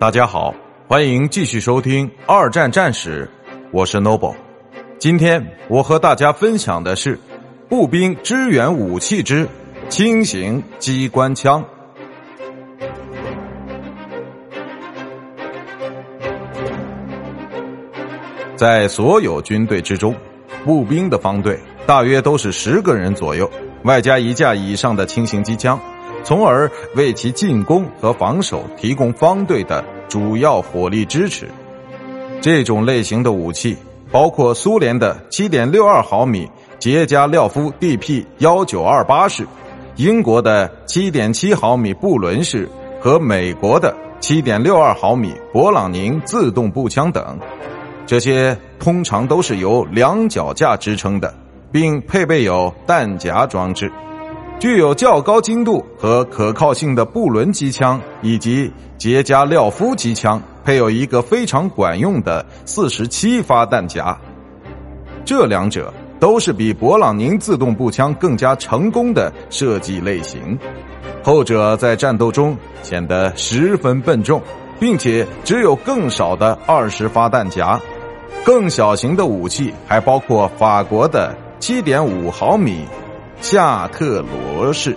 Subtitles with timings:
[0.00, 0.54] 大家好，
[0.86, 3.28] 欢迎继续收听《二战战史》，
[3.72, 4.36] 我是 Noble。
[4.96, 7.18] 今天我和大家分享的是
[7.68, 9.48] 步兵支援武器之
[9.88, 11.64] 轻型机关枪。
[18.54, 20.14] 在所有军队之中，
[20.64, 23.50] 步兵的方队大约都是十个人左右，
[23.82, 25.76] 外加一架以上的轻型机枪。
[26.24, 31.48] 从而为其进攻和防守提供方队的主要火力支持。
[32.40, 33.76] 这种类型的武器
[34.10, 39.46] 包括苏联的7.62毫米捷加廖夫 DP1928 式、
[39.96, 42.68] 英国的7.7毫米布伦式
[43.00, 47.38] 和美国的7.62毫米勃朗宁自动步枪等。
[48.06, 51.34] 这些通常都是由两脚架支撑的，
[51.70, 53.92] 并配备有弹夹装置。
[54.58, 64.18] 具有较高精度和可靠性的布伦机枪以及捷加廖夫机枪，配有一个非常管用的四十七发弹夹。
[65.24, 70.58] 这两者都是比勃朗宁自动步枪更加成功的设计类型。
[71.22, 74.42] 后者在战斗中显得十分笨重，
[74.80, 77.80] 并且只有更少的二十发弹夹。
[78.44, 82.84] 更小型的武器还包括法国的七点五毫米。
[83.40, 84.96] 夏特罗氏。